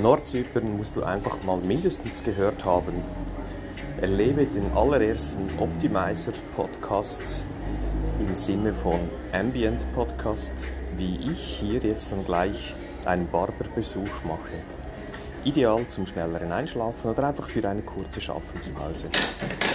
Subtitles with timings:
[0.00, 2.94] Nordzypern musst du einfach mal mindestens gehört haben.
[4.00, 7.44] Erlebe den allerersten Optimizer Podcast
[8.18, 9.00] im Sinne von
[9.32, 10.54] Ambient Podcast,
[10.96, 12.74] wie ich hier jetzt dann gleich
[13.04, 14.62] einen Barberbesuch mache.
[15.44, 19.06] Ideal zum schnelleren Einschlafen oder einfach für eine kurze Schaffenspause.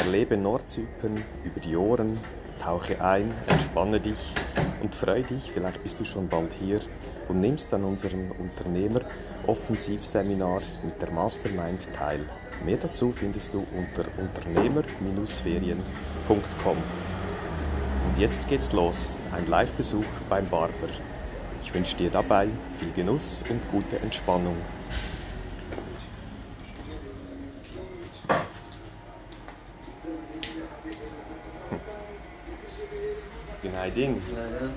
[0.05, 2.17] Erlebe Nordzypern über die Ohren,
[2.61, 4.33] tauche ein, entspanne dich
[4.81, 6.79] und freue dich, vielleicht bist du schon bald hier
[7.27, 12.21] und nimmst an unserem Unternehmer-Offensivseminar mit der Mastermind teil.
[12.63, 16.77] Mehr dazu findest du unter unternehmer-ferien.com.
[18.07, 20.87] Und jetzt geht's los, ein Live-Besuch beim Barber.
[21.61, 22.47] Ich wünsche dir dabei
[22.79, 24.55] viel Genuss und gute Entspannung.
[33.97, 34.71] Günaydın.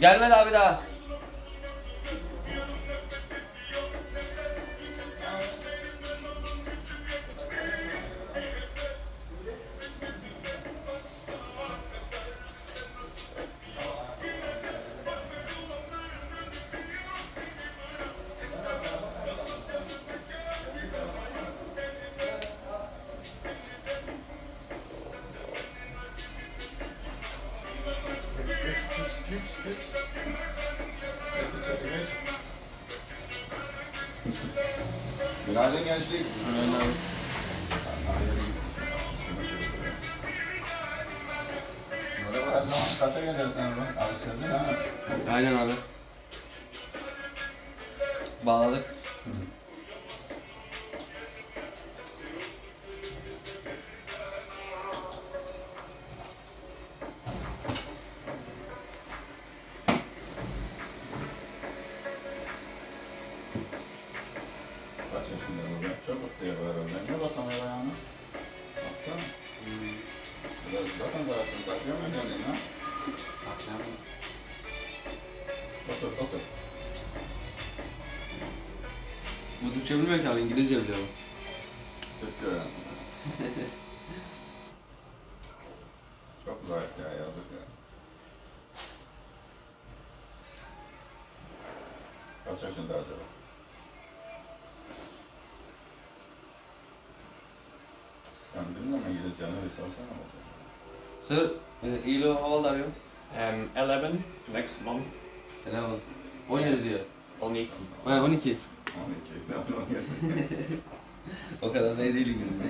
[0.00, 0.87] Gelmedi abi daha.
[35.46, 36.26] Günaydın gençlik.
[36.46, 36.94] Günaydın.
[45.32, 45.72] Aynen abi.
[48.46, 48.84] Bağladık.
[49.24, 49.57] Kaç
[101.28, 101.50] Sir,
[102.06, 102.90] Ilo, how old are you?
[103.36, 105.04] Um, 11, next month.
[105.70, 106.00] 11.
[106.48, 107.00] 17 diyor.
[107.40, 107.68] 12.
[108.04, 108.40] Ha, 12.
[108.40, 108.56] 12.
[111.62, 112.64] o kadar da iyi değil İngilizce.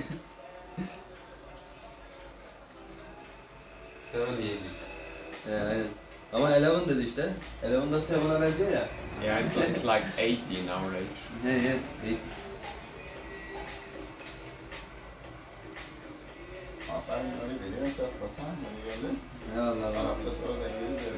[4.11, 5.87] Seven diyeceğim.
[6.33, 7.33] Ama 11 dedi işte.
[7.63, 8.87] 11 da 7'a benziyor ya.
[9.23, 11.05] Yeah, it's like, it's like 80 our age.
[11.45, 12.17] Yeah, yeah, 80.
[17.99, 18.55] öyle veriyor çok bakan.
[18.63, 19.19] Beni geldin.
[19.55, 19.99] Eyvallah Allah.
[19.99, 21.11] Arapça sonra da İngilizce.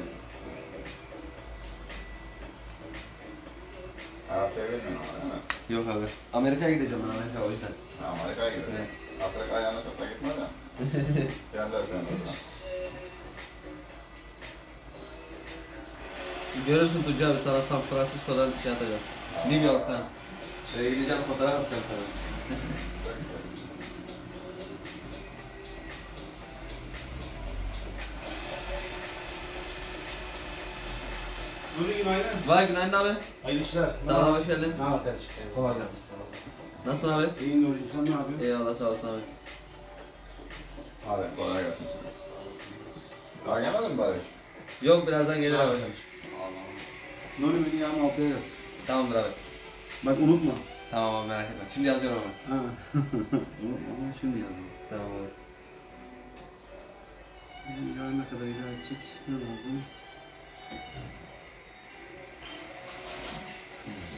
[4.30, 5.40] Arapça bilmiyorsun ama değil mi?
[5.76, 6.06] Yok abi.
[6.32, 7.72] Amerika'ya gideceğim ben Amerika o yüzden.
[8.00, 8.68] Ha, Amerika'ya gidiyor.
[8.78, 8.88] Evet.
[9.24, 10.46] Afrika ayağına çok da gitme de.
[11.58, 12.32] Yerler seni orada.
[16.66, 19.00] Görürsün Tuncay abi sana San Francisco'dan şey atacağım.
[19.48, 20.02] New York'tan.
[20.74, 22.04] Şöyle gideceğim fotoğraf atacağım sana.
[31.80, 32.24] Nuri günaydın.
[32.46, 33.08] Vay günaydın abi.
[33.42, 33.90] Hayırlı işler.
[34.06, 34.74] Sağ ol hoş geldin.
[34.78, 35.30] Ne haber kardeşim?
[35.54, 36.00] Kolay gelsin.
[36.86, 37.26] Nasılsın abi?
[37.44, 38.46] İyiyim Nuri'cim sen ne yapıyorsun?
[38.46, 39.20] Eyvallah sağ olasın abi.
[41.06, 42.12] Hadi kolay gelsin sana.
[43.46, 44.22] Daha gelmedin mi Barış?
[44.82, 45.76] Yok birazdan gelir abi.
[47.38, 48.44] Nuri beni yarın altıya yaz.
[48.86, 49.32] Tamamdır abi.
[50.02, 50.52] Bak unutma.
[50.90, 51.64] Tamam abi merak etme.
[51.74, 52.56] Şimdi yazıyorum ama.
[52.58, 52.64] Ha.
[53.62, 54.66] unutma ama şimdi yazdım.
[54.90, 55.30] Tamam abi.
[57.98, 58.98] Yarın ne kadar idare edecek?
[59.28, 59.82] Ne lazım?
[63.86, 64.11] Yani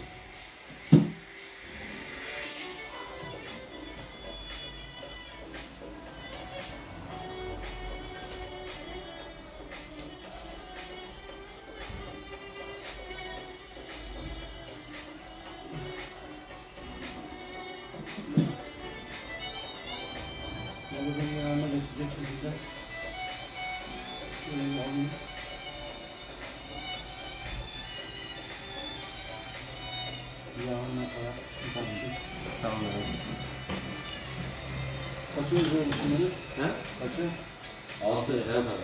[38.24, 38.32] Altı.
[38.32, 38.83] Evet abi.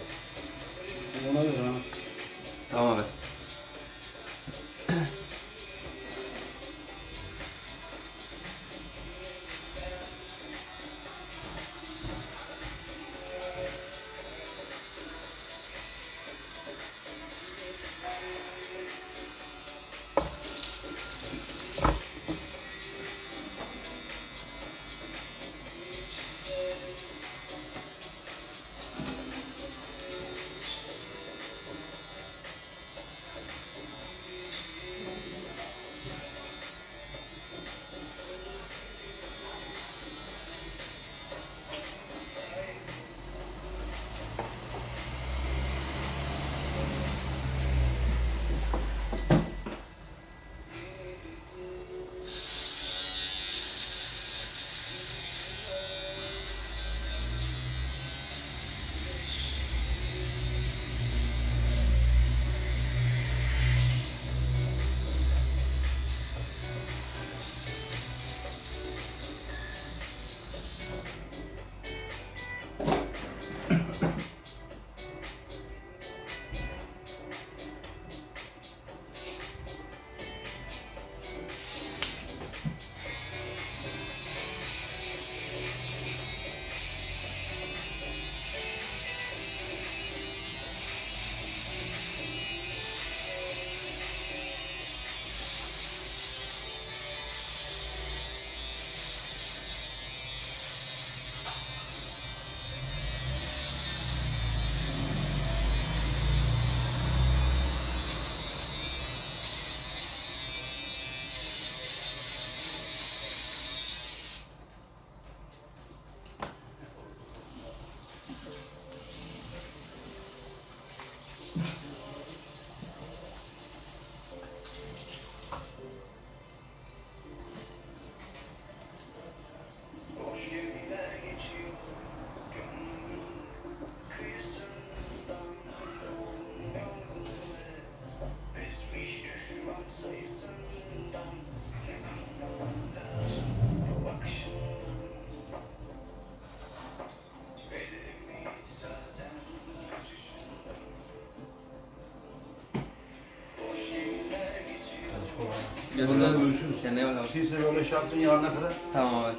[156.07, 156.77] Görüşürüz.
[156.83, 157.29] Kendine bak abi.
[157.33, 158.73] Siz de öyle şey yaptın yarına kadar.
[158.93, 159.35] Tamam abi.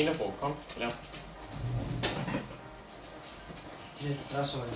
[0.00, 0.90] E lo combina poco, ja.
[4.34, 4.66] Nasıl var?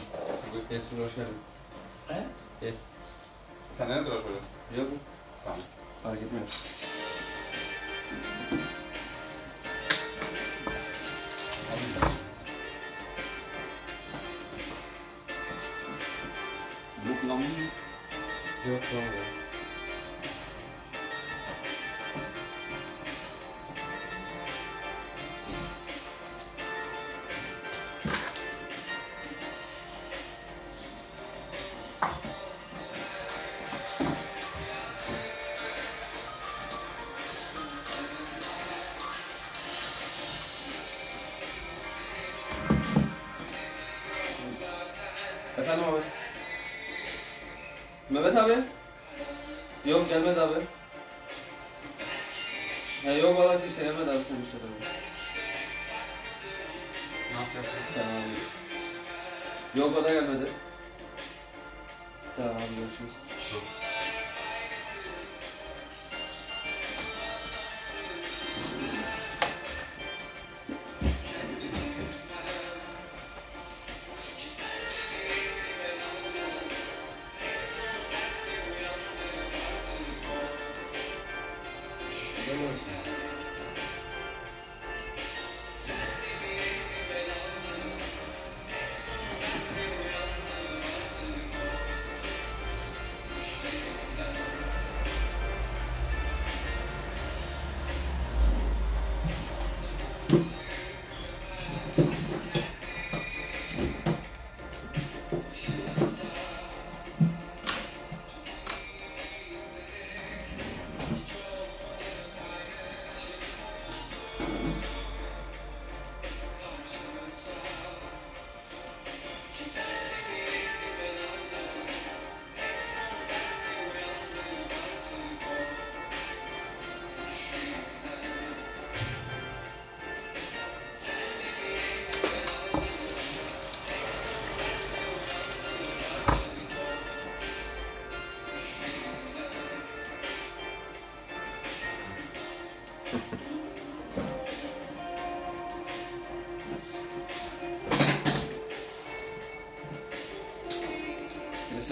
[0.55, 1.35] Bu kesin hoş geldin.
[2.09, 2.25] He?
[2.67, 2.75] Yes.
[3.79, 4.49] Sen ne tıraş oluyorsun?
[4.77, 4.97] Yok mu?
[5.45, 5.59] Tamam.
[6.03, 6.47] Fark etmiyor.
[6.47, 6.94] Bunu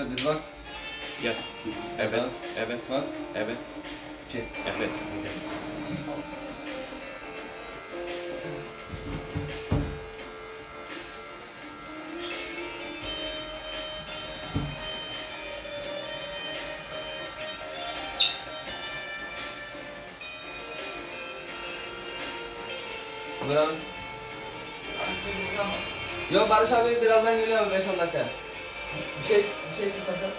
[0.02, 0.10] Mr.
[0.10, 0.46] This works?
[1.22, 1.50] Yes.
[1.98, 2.24] Evet.
[2.56, 2.80] Evet.
[2.88, 3.10] Works?
[3.34, 3.56] Evet.
[4.28, 4.44] Check.
[4.66, 4.90] Evet.
[23.44, 23.72] Ömer abi.
[26.30, 28.26] Yok Barış abi birazdan geliyor 5-10 dakika.
[29.22, 29.44] Bir şey,
[29.86, 30.30] bir şey istiyorsan.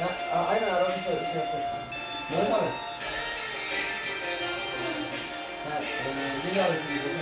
[0.00, 0.08] Ha,
[0.38, 1.64] a- aynen arada şey, şey yapalım.
[2.30, 2.66] Mehmet abi.
[5.68, 7.21] Ha, eee, geliyor abi şimdi 5-10 dakika.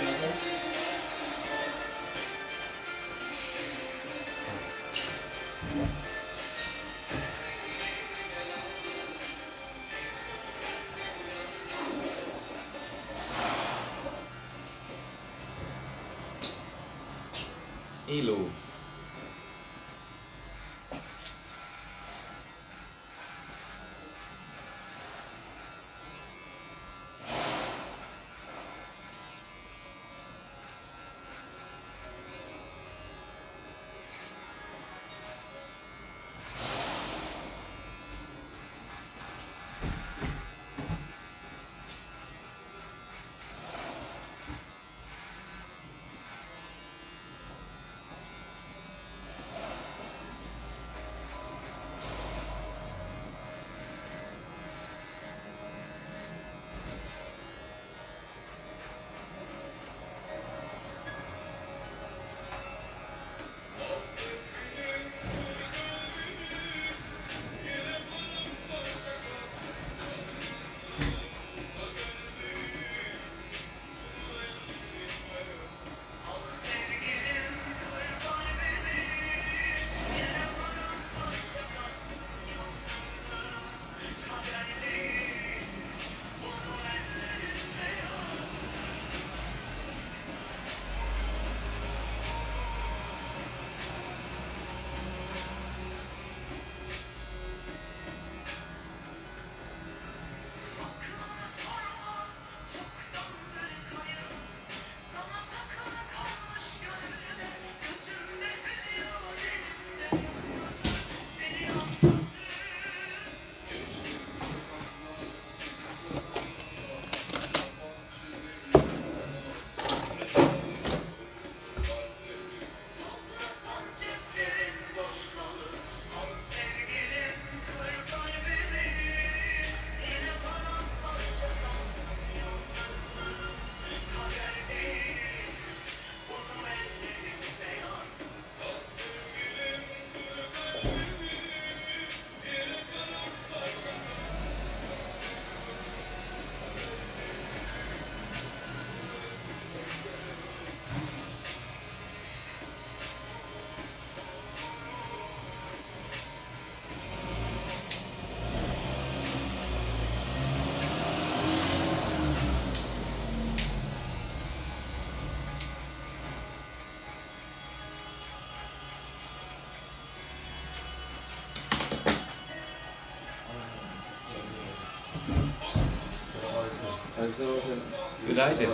[178.27, 178.69] Günaydın.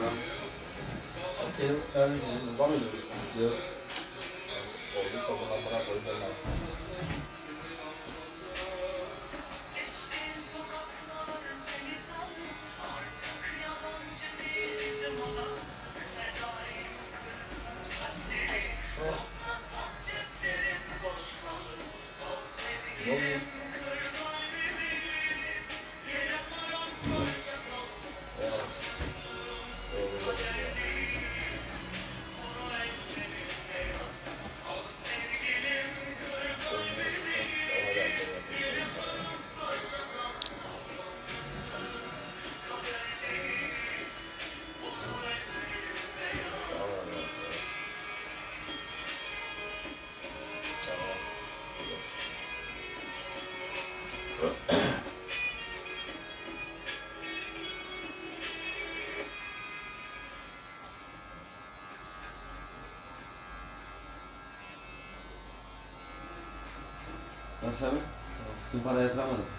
[1.56, 1.72] Okey,
[54.42, 54.52] Barış
[67.82, 67.98] abi,
[68.74, 69.38] dün para yatıramadım.
[69.38, 69.57] ATM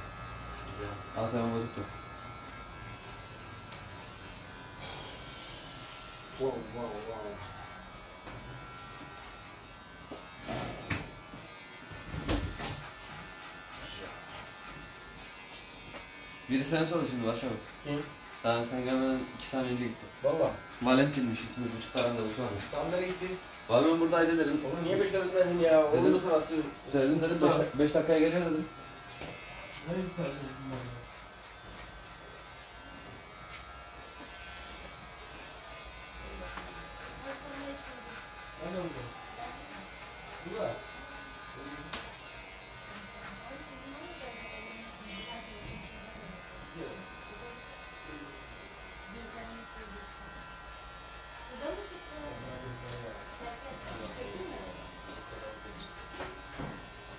[16.50, 17.56] Biri seni sordu şimdi başa bak.
[17.84, 18.02] Kim?
[18.44, 20.06] Daha sen gelmeden iki saniye önce gitti.
[20.24, 20.50] Valla.
[20.82, 22.48] Valentin'miş ismi buçuklarında bu sonra.
[22.72, 23.26] Tam nereye gitti?
[23.68, 24.60] Vallahi buradaydı dedim.
[24.64, 25.92] Oğlum niye beklemedin ya?
[25.92, 26.04] Dedim.
[26.04, 26.54] Oğlum da sırası.
[26.92, 27.38] Söyledim dedim
[27.78, 28.64] 5 dakikaya geliyor dedim.
[29.88, 30.22] Nereye gitti?
[38.64, 38.88] Nerede oldu?
[40.46, 40.70] Burada.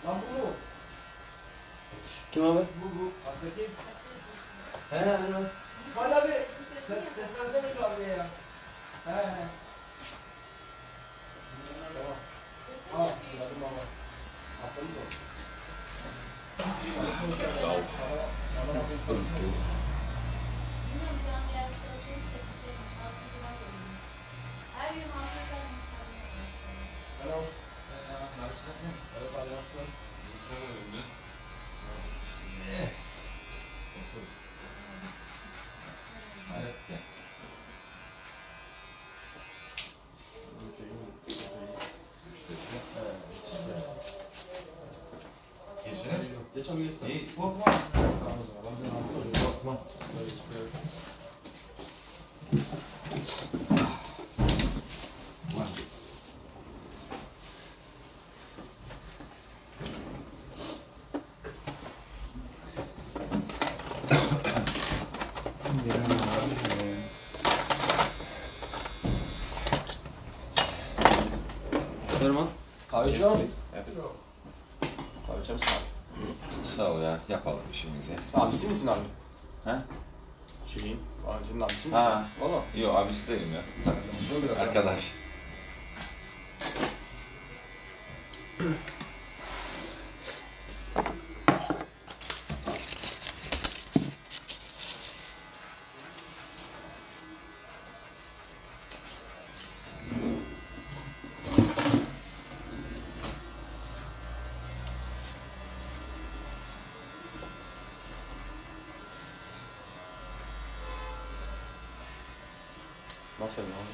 [0.06, 0.54] Lan bu mu?
[2.32, 2.60] Kim abi?
[2.80, 3.06] Bu bu.
[3.30, 3.66] Aslındaki.
[4.90, 5.44] He he he.
[5.96, 6.34] Hala bir
[6.88, 8.26] ses, seslensene şu abiye ya.
[9.06, 9.46] He he.
[11.94, 13.08] Tamam.
[13.08, 13.10] Al.
[13.34, 13.84] Anladım ama.
[14.66, 15.02] Aferin de.
[16.96, 17.84] Hello.
[28.42, 28.94] Nasılsın?
[29.18, 29.88] Evet abi nasılsın?
[46.56, 47.08] Geç abi geç sen.
[47.08, 47.36] İyi.
[47.36, 47.64] Korkma.
[47.94, 48.64] Tamam o zaman.
[48.66, 49.42] Ben bir hasta oluyorum.
[49.46, 49.78] Korkma.
[50.20, 50.68] Böyle çıkıyor.
[72.22, 72.50] Durmaz.
[73.08, 74.16] Yok.
[75.28, 75.68] Kahve içer misin
[76.78, 77.20] Sağ ol ya.
[77.30, 78.14] Yapalım işimizi.
[78.34, 78.44] abi?
[78.44, 79.00] Abisi misin abi?
[79.66, 79.76] He?
[80.68, 81.00] Şeyin.
[81.26, 81.92] Valentin'in abisi misin?
[81.92, 82.24] Ha.
[82.42, 82.62] Valla.
[82.82, 83.62] Yok abisi değilim ya.
[84.62, 85.12] Arkadaş.
[113.42, 113.94] Nasıl yani abi?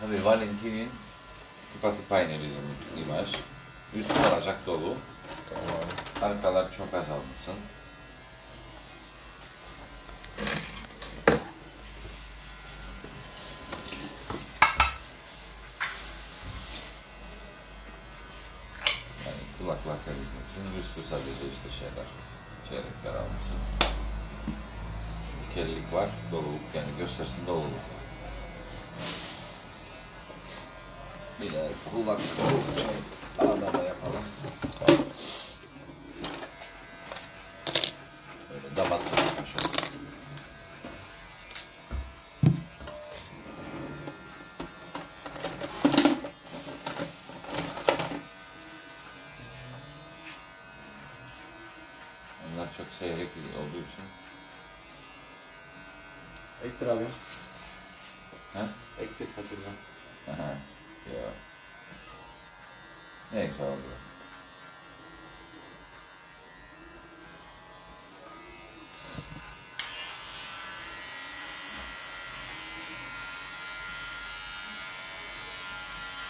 [0.00, 0.90] Tabii Valentin'in
[1.72, 2.62] tıpatıp aynı bizim
[3.04, 3.28] imaj.
[3.94, 4.94] Üstü olacak dolu.
[6.22, 7.54] Arkalar çok azalmışsın.
[19.58, 20.78] Kulaklar temizlesin.
[20.80, 22.06] Üstü sadece işte şeyler,
[22.68, 23.56] çeyrekler almışsın.
[25.50, 27.66] Bir kelilik var, doluluk yani göstersin doluluk.
[31.42, 32.86] Bir de kulak şey,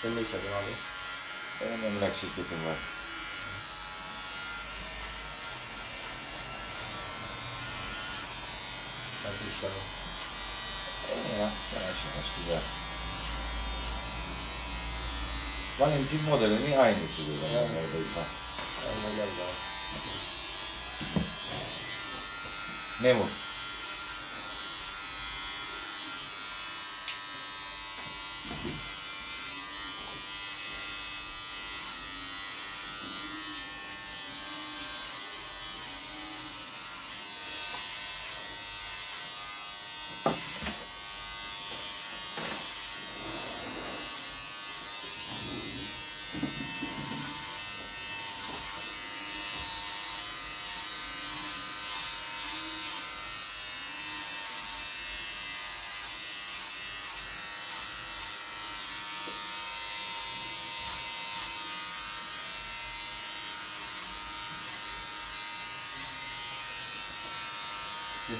[0.02, 0.74] Sen ne içerdin abi?
[1.60, 2.76] Benim emlak şirketim var.
[9.24, 9.86] Nasıl işler var?
[11.16, 11.50] İyi ya.
[11.74, 12.62] Yavaş yavaş güzel.
[15.78, 17.70] Valentin modelinin aynısıdır yani Evet.
[17.70, 18.20] neredeyse.
[23.02, 23.49] Aynen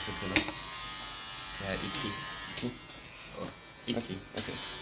[0.00, 0.30] Äh, Chai, bitte.
[0.30, 0.54] Teşekkürler.
[1.66, 2.08] Ya iki.
[2.56, 2.70] İki.
[3.86, 3.98] İki.
[3.98, 4.54] Okay.
[4.54, 4.79] Uri,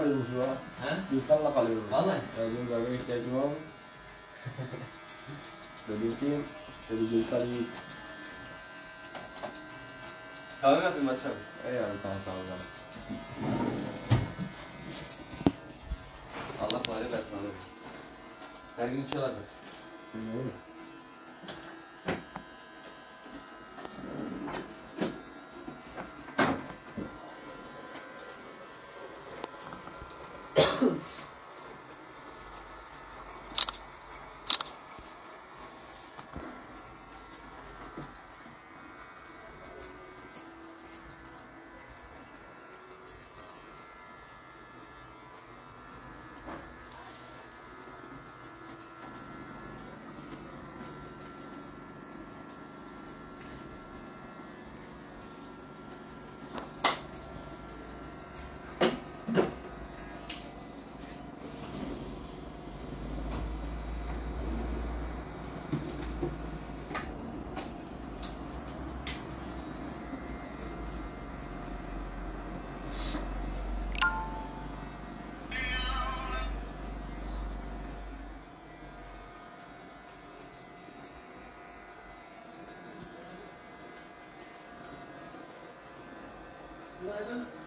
[0.00, 0.46] kalıyormuş ya.
[0.82, 1.16] He?
[1.16, 1.92] Yıkanla kalıyormuş.
[1.92, 2.20] Vallahi.
[2.36, 3.54] Diyorum böyle ihtiyacım var mı?
[5.88, 6.40] Dedim ki,
[6.90, 7.48] dedi Gülkan
[10.60, 11.70] Kahve yapayım Barış abi.
[11.72, 12.66] Ey abi bir tane sağ ol canım.
[16.62, 17.50] Allah kolaylık versin abi.
[18.76, 19.38] Her gün içiyorlar da.
[20.14, 20.69] Ne olur?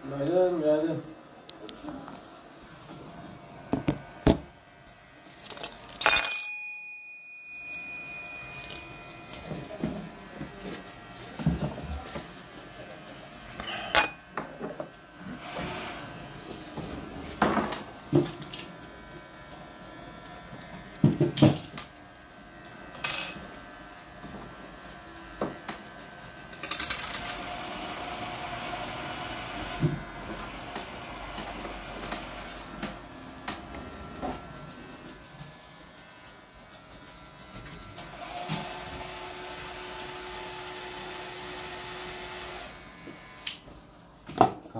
[0.04, 1.02] Günaydın, günaydın.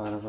[0.05, 0.29] Kahve nasıl?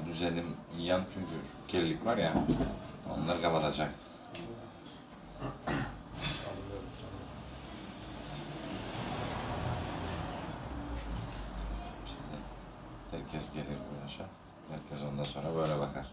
[0.00, 2.34] Üzerim yan çünkü şu kirlilik var ya.
[3.10, 3.90] Onlar kapatacak.
[12.06, 12.42] Şimdi
[13.24, 13.66] herkes gelir
[13.96, 14.24] bu yaşa.
[14.70, 16.06] Herkes ondan sonra böyle bakar.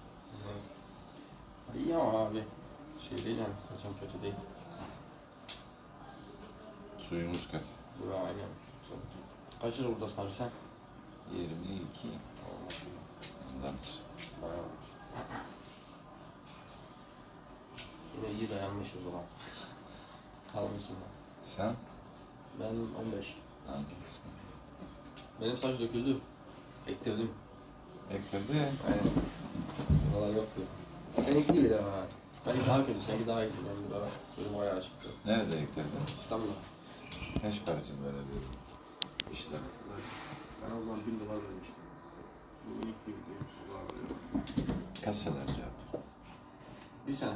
[1.76, 2.44] İyi ama abi.
[3.00, 4.34] Şey değil yani saçım kötü değil.
[7.10, 7.66] Suyumuz kötü.
[8.04, 8.50] Bura aynen.
[9.62, 10.50] Kaç yıl buradasın abi sen?
[11.38, 12.08] 22
[13.56, 13.74] ondan.
[14.42, 14.90] Bayağı olmuş.
[18.16, 19.24] Yine iyi dayanmış o zaman.
[20.54, 21.08] Kalmışsın da.
[21.42, 21.74] Sen?
[22.60, 22.66] Ben
[23.06, 23.36] 15.
[23.68, 23.86] Anladım.
[25.42, 26.18] Benim saç döküldü.
[26.88, 27.32] Ektirdim.
[28.12, 28.72] Ektirdi.
[28.88, 29.04] Aynen.
[30.14, 30.62] Buralar yoktu.
[31.26, 31.92] Seninki gibi de ama.
[32.46, 33.54] Benimki daha kötü, seninki daha iyiydi.
[33.66, 35.10] Benim burada böyle bayağı çıktı.
[35.26, 35.90] Nerede ektirdin?
[36.22, 36.52] İstanbul'da.
[37.50, 39.60] Hiç karıcım böyle bir işler.
[40.62, 41.76] Ben o zaman 1000 dolar vermiştim.
[42.66, 44.18] Bu ilk bir video 100 dolar veriyorum.
[45.06, 46.00] Kaç sene önce yaptın?
[47.08, 47.34] Bir sene.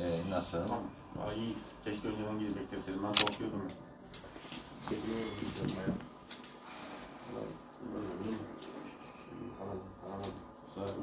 [0.00, 0.58] Ee, nasıl?
[0.58, 1.54] Aa iyi.
[1.84, 3.02] Keşke önceden gidip bekleseydim.
[3.02, 3.68] Ben korkuyordum ya.
[4.88, 5.96] Çekiniyorum gidiyorum bayağı.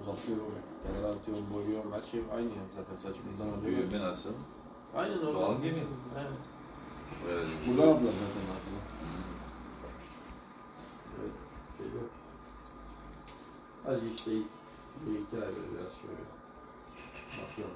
[0.02, 1.92] Uzatıyorum, kenara atıyorum, boyuyorum.
[1.94, 3.68] Her şey aynı ya zaten saçımdan önce.
[3.68, 4.34] Büyüme nasıl?
[4.96, 5.34] Aynen öyle.
[5.34, 5.84] Doğal gibi.
[6.18, 6.38] Evet.
[7.68, 8.80] Burada aldılar zaten arkada.
[11.20, 11.32] Evet,
[11.78, 12.10] şey yok.
[13.86, 14.48] Hadi işte ilk
[15.28, 16.24] iki ay böyle biraz şöyle
[17.44, 17.76] bakıyorum.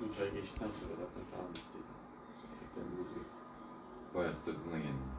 [0.00, 1.78] Üç ay geçtikten sonra zaten tamam bitti.
[2.60, 3.26] Tekrar bozuyor.
[4.14, 5.14] Boyattırdın da kendini.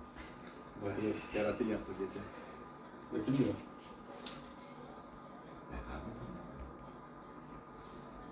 [0.83, 2.19] Böyle keratin yaptı gece.
[3.13, 3.55] Dökülmüyor.
[5.73, 6.09] E tabi.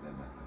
[0.03, 0.42] Demet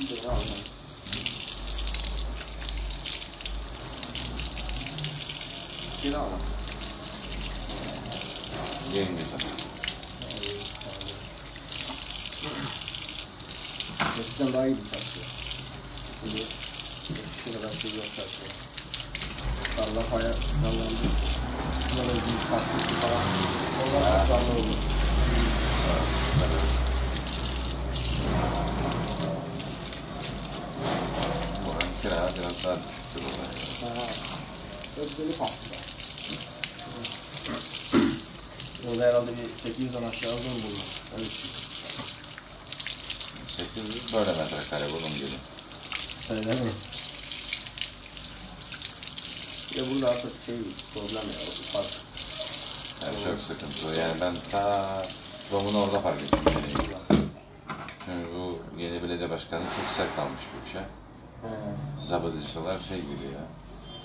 [0.00, 0.14] yoksa sen?
[0.14, 0.48] Bir de ne aldım?
[6.04, 6.38] Bir daha mı?
[8.92, 9.46] Gelin getir.
[14.20, 15.20] Eskiden daha iyiydi saçlı.
[16.22, 16.42] Şimdi
[17.44, 18.44] şu kadar şey yok saçlı.
[19.76, 20.32] Tarla paya
[20.64, 21.08] dallandı.
[21.98, 23.22] Böyle bir kaskısı falan.
[23.82, 24.74] Onlar çok canlı oldu.
[26.36, 26.87] Buranın
[32.34, 33.22] kira biraz daha düşüktür.
[35.18, 35.76] Böyle patlı.
[38.90, 40.80] Orada herhalde bir 800'den aşağı uzun buldu.
[41.16, 41.50] Öyle şey.
[43.48, 45.38] 800 böyle metrekare bunun gibi.
[46.30, 46.70] Öyle mi?
[49.70, 50.56] Bir de burada artık şey
[50.94, 51.38] problem ya.
[51.48, 51.90] o Park.
[53.02, 54.00] Yani çok sıkıntı.
[54.00, 55.06] Yani ben ta
[55.52, 56.40] Rom'un orada fark ettim.
[56.46, 57.22] Yani.
[58.04, 60.84] Çünkü bu yeni belediye başkanı çok sert kalmış bu işe.
[61.42, 61.48] He.
[62.06, 63.40] Zabıdacılar şey gibi ya.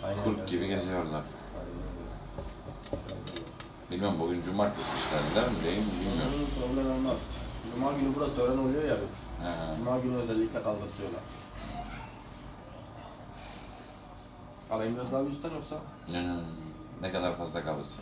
[0.08, 0.50] Aynen Kurt öyle.
[0.52, 1.24] gibi geziyorlar.
[3.92, 6.34] Bilmiyorum bugün cumartesi işlerler mi değil mi bilmiyorum.
[6.34, 7.18] Hı, problem olmaz.
[7.76, 8.96] Cuma günü burada tören oluyor ya.
[9.42, 9.76] Ha.
[9.78, 11.22] Cuma günü özellikle kaldırtıyorlar.
[14.72, 15.76] Alayım biraz daha bir üstten yoksa?
[16.14, 16.40] Yani
[17.02, 18.02] Ne kadar fazla kalırsa.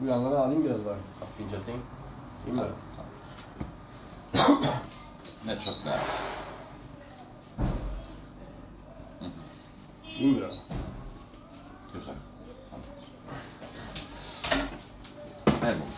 [0.00, 0.94] Bu yanları alayım biraz daha.
[1.20, 1.80] Hafif incelteyim.
[2.46, 2.62] Değil mi?
[5.46, 5.90] Ne çok ne.
[5.92, 5.98] Değil
[10.24, 10.54] mi biraz?
[11.94, 12.14] Güzel.
[15.62, 15.90] Memur.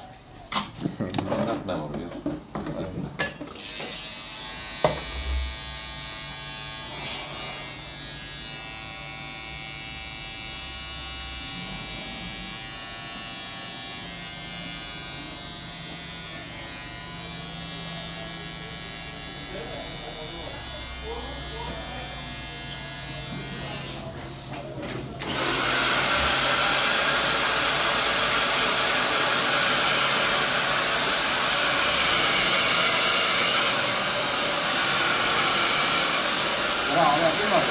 [1.14, 2.11] Standart memur diyor.
[36.97, 37.64] Ya abi yapayım mı abi?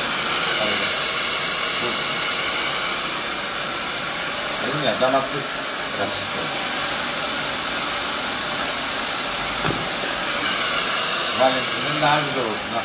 [4.63, 5.45] Dedim ya damaklık
[5.99, 6.21] rakısı.
[11.39, 12.81] Valentin'in daha güzel olsun ha.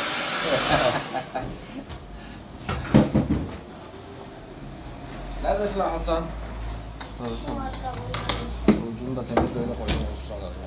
[5.42, 6.24] Neredesin lan Hasan?
[8.68, 10.66] Ucunu da temizle öyle koyalım o sıralarda.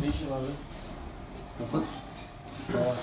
[0.00, 0.52] Ne işin var be?
[1.60, 1.82] Nasıl?
[2.72, 2.94] Tamam.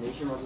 [0.00, 0.40] Ne işin var lan?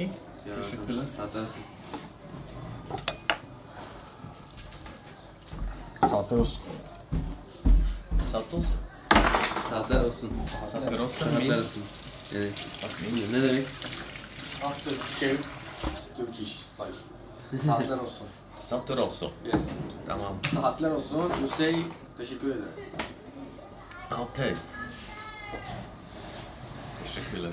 [0.00, 0.62] Çok iyi.
[0.62, 1.04] Teşekkürler.
[1.16, 1.62] Saatler olsun.
[6.10, 6.62] Saatler olsun.
[9.70, 10.30] Saatler olsun.
[10.70, 11.24] Saatler olsun.
[11.24, 11.82] Saatler olsun.
[12.34, 12.52] Evet.
[13.32, 13.66] Ne demek?
[14.64, 15.42] After cake,
[16.16, 17.58] Turkish style.
[17.66, 18.26] Saatler olsun.
[18.62, 19.30] Saatler olsun.
[19.44, 19.62] Yes.
[20.06, 20.32] Tamam.
[20.54, 21.18] Saatler olsun.
[21.40, 21.84] You say
[22.18, 22.64] teşekkür ederim.
[24.12, 24.54] Okey.
[27.04, 27.52] Teşekkürler.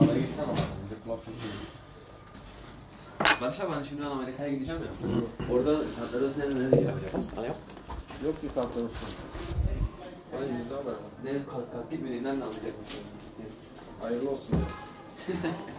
[0.00, 0.52] Araya gitsene ama.
[0.52, 1.52] Bir de kulak çok iyi.
[3.40, 5.54] Barış abi ben şimdi Amerika'ya gideceğim ya.
[5.54, 7.00] Orada saatler olsun ne yapacağım?
[7.34, 7.56] Hani yok.
[8.24, 9.08] Yok ki saatler olsun.
[10.32, 10.94] Hadi yüzde haber.
[11.24, 13.00] Ne kalk kalk gitmediğinden ne anlayacakmışım.
[14.00, 14.48] Hayırlı olsun.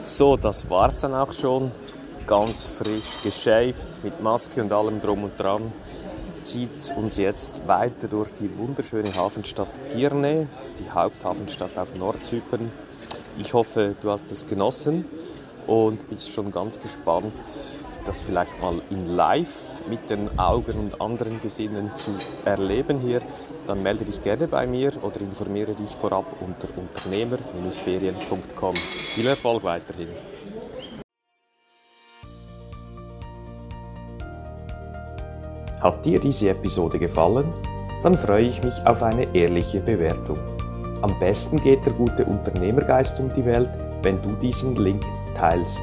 [0.00, 1.72] So, das war's dann auch schon.
[2.26, 5.70] Ganz frisch geschäft, mit Maske und allem drum und dran.
[6.42, 10.48] Zieht uns jetzt weiter durch die wunderschöne Hafenstadt Girne.
[10.56, 12.72] Das ist die Haupthafenstadt auf Nordzypern.
[13.36, 15.04] Ich hoffe, du hast es genossen
[15.66, 17.34] und bist schon ganz gespannt,
[18.06, 22.10] das vielleicht mal in live mit den Augen und anderen Gesinnen zu
[22.44, 23.20] erleben hier.
[23.66, 28.74] Dann melde dich gerne bei mir oder informiere dich vorab unter unternehmer-ferien.com.
[29.14, 30.08] Viel Erfolg weiterhin!
[35.80, 37.52] Hat dir diese Episode gefallen?
[38.02, 40.38] Dann freue ich mich auf eine ehrliche Bewertung.
[41.02, 43.70] Am besten geht der gute Unternehmergeist um die Welt,
[44.02, 45.82] wenn du diesen Link teilst.